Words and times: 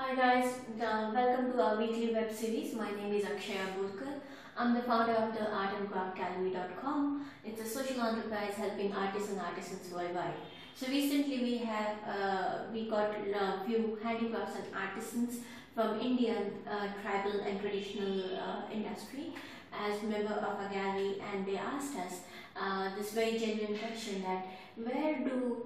Hi 0.00 0.14
guys, 0.14 0.54
uh, 0.80 1.10
welcome 1.14 1.52
to 1.52 1.62
our 1.62 1.76
weekly 1.76 2.14
web 2.14 2.32
series. 2.32 2.72
My 2.74 2.90
name 2.90 3.12
is 3.12 3.24
Akshaya 3.26 3.66
Bodkar. 3.76 4.14
I'm 4.56 4.72
the 4.72 4.80
founder 4.80 5.12
of 5.12 5.34
the 5.34 5.52
Art 5.54 5.74
and 5.78 5.90
Craft 5.90 6.16
artandcraftgallery.com. 6.16 7.26
It's 7.44 7.60
a 7.60 7.68
social 7.68 8.00
enterprise 8.00 8.54
helping 8.54 8.94
artists 8.94 9.28
and 9.32 9.40
artisans 9.40 9.92
worldwide. 9.92 10.38
So 10.74 10.86
recently 10.86 11.42
we 11.42 11.58
have 11.58 11.96
uh, 12.08 12.52
we 12.72 12.88
got 12.88 13.10
a 13.10 13.62
few 13.66 13.98
handicrafts 14.02 14.56
and 14.56 14.74
artisans 14.74 15.40
from 15.74 16.00
Indian 16.00 16.50
uh, 16.66 16.88
tribal 17.02 17.38
and 17.40 17.60
traditional 17.60 18.38
uh, 18.38 18.72
industry 18.72 19.34
as 19.70 20.02
member 20.02 20.32
of 20.32 20.44
our 20.44 20.68
gallery 20.72 21.16
and 21.30 21.46
they 21.46 21.58
asked 21.58 21.96
us 21.98 22.20
uh, 22.56 22.88
this 22.96 23.12
very 23.12 23.38
genuine 23.38 23.78
question 23.78 24.22
that 24.22 24.46
where 24.84 25.18
do 25.18 25.62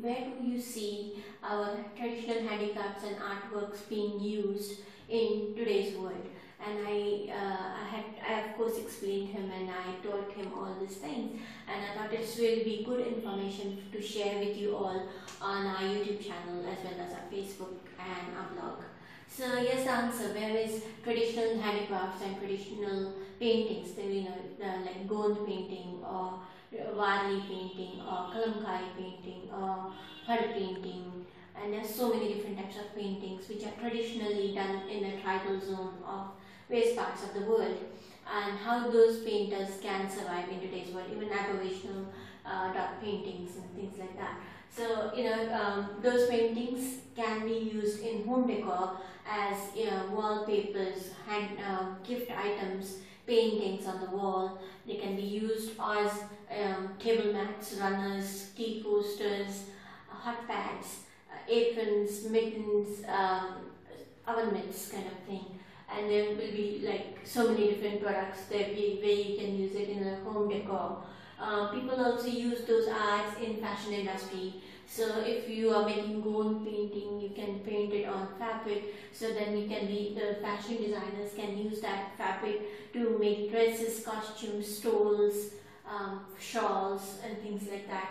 where 0.00 0.24
do 0.38 0.46
you 0.46 0.60
see 0.60 1.22
our 1.42 1.76
traditional 1.96 2.46
handicrafts 2.48 3.04
and 3.04 3.16
artworks 3.16 3.88
being 3.88 4.20
used 4.20 4.80
in 5.08 5.54
today's 5.56 5.96
world 5.96 6.26
and 6.64 6.86
I, 6.86 7.28
uh, 7.30 7.82
I 7.82 7.84
had 7.94 8.04
I 8.26 8.40
of 8.48 8.56
course 8.56 8.78
explained 8.78 9.28
him 9.28 9.50
and 9.50 9.70
I 9.70 10.06
told 10.06 10.32
him 10.32 10.52
all 10.56 10.74
these 10.80 10.96
things 10.96 11.40
and 11.68 11.84
I 11.84 11.94
thought 11.94 12.10
this 12.10 12.36
will 12.38 12.64
be 12.64 12.84
good 12.86 13.06
information 13.06 13.82
to 13.92 14.02
share 14.02 14.38
with 14.38 14.56
you 14.56 14.74
all 14.74 15.08
on 15.40 15.66
our 15.66 15.82
YouTube 15.82 16.20
channel 16.26 16.64
as 16.66 16.78
well 16.84 17.06
as 17.06 17.12
our 17.12 17.26
Facebook 17.32 17.76
and 17.98 18.36
our 18.36 18.48
blog. 18.54 18.82
So 19.28 19.44
yes, 19.60 19.86
answer. 19.86 20.32
Where 20.32 20.56
is 20.56 20.82
traditional 21.04 21.58
handicrafts 21.60 22.22
and 22.22 22.38
traditional 22.38 23.12
paintings? 23.38 23.92
There, 23.92 24.06
you 24.06 24.22
know, 24.22 24.34
like 24.58 25.06
Gond 25.06 25.46
painting 25.46 26.02
or 26.02 26.40
Warli 26.94 27.40
painting 27.48 28.00
or 28.00 28.30
Kalamkari 28.32 28.96
painting 28.96 29.48
or 29.52 29.92
Hud 30.26 30.52
painting. 30.52 31.26
And 31.60 31.72
there's 31.72 31.88
so 31.88 32.12
many 32.12 32.34
different 32.34 32.58
types 32.58 32.76
of 32.76 32.94
paintings 32.94 33.48
which 33.48 33.64
are 33.64 33.72
traditionally 33.80 34.54
done 34.54 34.88
in 34.88 35.02
the 35.02 35.20
tribal 35.22 35.58
zone 35.60 35.94
of 36.06 36.28
various 36.68 36.94
parts 36.94 37.22
of 37.24 37.34
the 37.34 37.40
world. 37.40 37.78
And 38.30 38.58
how 38.58 38.90
those 38.90 39.22
painters 39.22 39.78
can 39.80 40.10
survive 40.10 40.48
in 40.48 40.60
today's 40.60 40.92
world, 40.92 41.06
even 41.14 41.30
aboriginal 41.32 42.06
uh, 42.44 42.72
dot 42.72 43.00
paintings 43.00 43.56
and 43.56 43.70
things 43.74 43.98
like 43.98 44.16
that. 44.18 44.40
So, 44.68 45.12
you 45.16 45.24
know, 45.24 45.52
um, 45.54 45.90
those 46.02 46.28
paintings 46.28 46.98
can 47.14 47.46
be 47.46 47.54
used 47.54 48.00
in 48.02 48.26
home 48.26 48.46
decor 48.46 48.98
as 49.28 49.56
you 49.74 49.86
know, 49.86 50.10
wallpapers, 50.12 51.10
hand, 51.26 51.58
uh, 51.66 51.94
gift 52.06 52.30
items, 52.30 52.98
paintings 53.26 53.86
on 53.86 54.00
the 54.00 54.10
wall. 54.10 54.58
They 54.86 54.96
can 54.96 55.16
be 55.16 55.22
used 55.22 55.72
as 55.80 56.12
um, 56.50 56.90
table 56.98 57.32
mats, 57.32 57.74
runners, 57.80 58.50
tea 58.56 58.82
posters, 58.84 59.64
hot 60.08 60.46
pads, 60.46 61.00
uh, 61.30 61.36
aprons, 61.48 62.24
mittens, 62.30 63.04
um, 63.08 63.66
oven 64.26 64.52
mitts 64.52 64.90
kind 64.90 65.06
of 65.06 65.18
thing. 65.26 65.44
And 65.92 66.10
there 66.10 66.28
will 66.28 66.36
be 66.36 66.82
like 66.84 67.20
so 67.24 67.52
many 67.52 67.70
different 67.70 68.02
products 68.02 68.44
that 68.46 68.74
we, 68.74 68.98
where 69.02 69.12
you 69.12 69.36
can 69.38 69.56
use 69.56 69.74
it 69.74 69.88
in 69.88 70.06
a 70.06 70.16
home 70.24 70.48
decor. 70.48 71.02
Uh, 71.40 71.68
people 71.68 72.02
also 72.02 72.28
use 72.28 72.64
those 72.66 72.88
arts 72.88 73.38
in 73.42 73.56
fashion 73.56 73.92
industry. 73.92 74.54
So 74.86 75.20
if 75.20 75.48
you 75.48 75.70
are 75.70 75.84
making 75.84 76.22
Gond 76.22 76.64
painting, 76.64 77.20
you 77.20 77.30
can 77.34 77.58
paint 77.60 77.92
it 77.92 78.06
on 78.06 78.28
fabric. 78.38 78.94
So 79.12 79.32
then 79.34 79.56
you 79.58 79.68
can 79.68 79.86
be 79.86 80.16
the 80.18 80.36
fashion 80.40 80.76
designers 80.82 81.32
can 81.36 81.58
use 81.58 81.80
that 81.80 82.16
fabric 82.16 82.92
to 82.94 83.18
make 83.18 83.50
dresses, 83.50 84.04
costumes, 84.04 84.78
stoles, 84.78 85.50
um, 85.88 86.20
shawls, 86.38 87.18
and 87.24 87.36
things 87.42 87.68
like 87.70 87.88
that. 87.88 88.10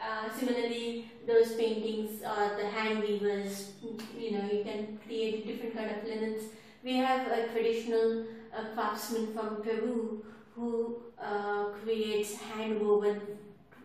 Uh, 0.00 0.28
similarly, 0.38 1.10
those 1.26 1.54
paintings, 1.54 2.22
uh, 2.22 2.56
the 2.56 2.66
hand 2.68 3.00
weavers, 3.00 3.72
you 4.18 4.32
know, 4.32 4.44
you 4.50 4.62
can 4.64 4.98
create 5.06 5.46
different 5.46 5.74
kind 5.76 5.90
of 5.90 6.04
linens. 6.04 6.44
We 6.82 6.96
have 6.96 7.26
a 7.28 7.48
traditional 7.48 8.24
uh, 8.56 8.64
craftsman 8.74 9.32
from 9.32 9.62
Peru 9.62 10.24
who 10.54 10.96
uh, 11.20 11.64
creates 11.82 12.36
hand 12.36 12.80
woven 12.80 13.20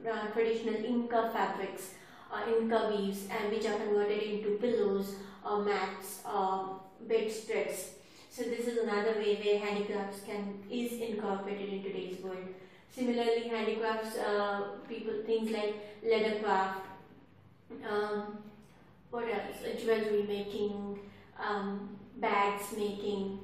uh, 0.09 0.27
traditional 0.27 0.75
Inca 0.75 1.29
fabrics 1.33 1.93
uh, 2.31 2.41
Inca 2.47 2.91
weaves 2.95 3.27
and 3.29 3.51
which 3.51 3.65
are 3.65 3.77
converted 3.77 4.21
into 4.23 4.57
pillows 4.57 5.15
or 5.45 5.63
mats 5.63 6.19
or 6.25 6.79
bedspreads. 7.07 7.91
So 8.29 8.43
this 8.43 8.67
is 8.67 8.77
another 8.77 9.13
way 9.13 9.35
where 9.43 9.59
handicrafts 9.59 10.21
can 10.25 10.59
is 10.69 10.93
incorporated 10.93 11.69
in 11.69 11.83
today's 11.83 12.19
world. 12.21 12.47
Similarly, 12.91 13.47
handicrafts, 13.47 14.17
uh, 14.17 14.61
people 14.87 15.13
things 15.25 15.51
like 15.51 15.75
leather 16.03 16.39
craft, 16.39 16.85
um, 17.89 18.37
what 19.11 19.25
else? 19.25 19.81
Jewelry 19.81 20.23
making, 20.27 20.99
um, 21.39 21.97
bags 22.17 22.73
making, 22.77 23.39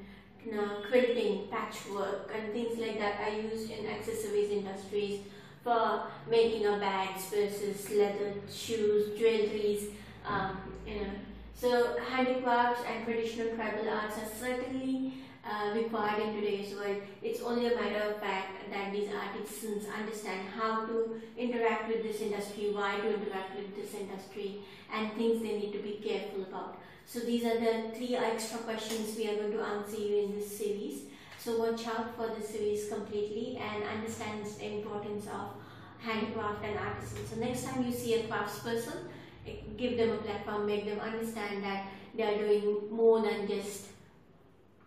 uh, 0.54 0.88
quilting, 0.90 1.48
patchwork 1.50 2.32
and 2.36 2.52
things 2.54 2.78
like 2.78 3.00
that 3.00 3.20
are 3.22 3.40
used 3.40 3.72
in 3.72 3.86
accessories 3.88 4.50
industries 4.52 5.22
for 5.64 6.04
making 6.30 6.66
a 6.66 6.78
bags 6.78 7.26
versus 7.30 7.90
leather 7.90 8.34
shoes, 8.52 9.18
jewelries, 9.20 9.90
um, 10.26 10.58
you 10.86 10.96
know. 11.02 11.10
So 11.56 11.98
handicrafts 11.98 12.82
and 12.88 13.06
traditional 13.06 13.56
tribal 13.56 13.90
arts 13.90 14.18
are 14.18 14.30
certainly 14.40 15.14
uh, 15.44 15.74
required 15.74 16.22
in 16.22 16.36
today's 16.36 16.76
world. 16.76 16.98
It's 17.22 17.42
only 17.42 17.68
a 17.68 17.76
matter 17.76 18.02
of 18.10 18.20
fact 18.20 18.70
that 18.72 18.92
these 18.92 19.10
artisans 19.14 19.86
understand 19.88 20.50
how 20.50 20.86
to 20.86 21.22
interact 21.38 21.88
with 21.88 22.04
this 22.04 22.22
industry, 22.22 22.72
why 22.74 22.98
to 22.98 23.14
interact 23.14 23.56
with 23.56 23.76
this 23.76 23.94
industry, 23.94 24.60
and 24.94 25.12
things 25.14 25.42
they 25.42 25.58
need 25.58 25.72
to 25.74 25.80
be 25.80 26.02
careful 26.04 26.44
about. 26.44 26.75
So 27.08 27.20
these 27.20 27.46
are 27.46 27.60
the 27.60 27.92
three 27.96 28.16
extra 28.16 28.60
questions 28.60 29.16
we 29.16 29.30
are 29.30 29.36
going 29.36 29.52
to 29.52 29.62
answer 29.62 29.98
you 29.98 30.24
in 30.24 30.36
this 30.36 30.58
series. 30.58 31.04
So 31.38 31.60
watch 31.60 31.88
out 31.88 32.16
for 32.16 32.28
this 32.36 32.50
series 32.50 32.90
completely 32.90 33.58
and 33.62 33.84
understand 33.84 34.46
the 34.46 34.66
importance 34.78 35.28
of 35.28 35.52
handicraft 36.00 36.64
and 36.64 36.78
artisan. 36.78 37.28
So 37.28 37.36
next 37.38 37.64
time 37.66 37.86
you 37.86 37.94
see 37.94 38.16
a 38.16 38.24
craftsperson, 38.24 39.06
eh, 39.48 39.58
give 39.78 39.98
them 39.98 40.12
a 40.12 40.18
platform, 40.18 40.66
make 40.66 40.86
them 40.86 41.00
understand 41.00 41.64
that 41.64 41.86
they 42.16 42.24
are 42.24 42.38
doing 42.38 42.90
more 42.90 43.22
than 43.22 43.48
just 43.48 43.88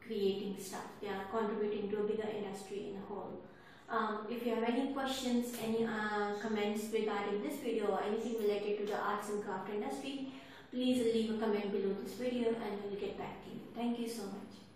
creating 0.05 0.57
stuff. 0.59 0.87
They 1.01 1.09
are 1.09 1.25
contributing 1.31 1.91
to 1.91 2.01
a 2.01 2.03
bigger 2.03 2.29
industry 2.29 2.91
in 2.91 2.97
a 2.97 3.07
whole. 3.07 3.41
Um, 3.89 4.27
if 4.29 4.45
you 4.45 4.55
have 4.55 4.65
any 4.65 4.93
questions, 4.93 5.55
any 5.65 5.85
uh, 5.85 6.35
comments 6.43 6.87
regarding 6.93 7.43
this 7.43 7.57
video 7.57 7.87
or 7.87 8.03
anything 8.03 8.35
related 8.43 8.79
to 8.79 8.87
the 8.87 8.99
arts 8.99 9.31
and 9.31 9.43
craft 9.43 9.71
industry, 9.71 10.33
please 10.71 11.03
leave 11.15 11.31
a 11.31 11.39
comment 11.39 11.73
below 11.73 11.95
this 12.03 12.15
video 12.15 12.49
and 12.49 12.83
we'll 12.85 13.01
get 13.01 13.17
back 13.19 13.43
to 13.45 13.51
you. 13.51 13.61
Thank 13.75 13.99
you 13.99 14.09
so 14.09 14.23
much. 14.25 14.68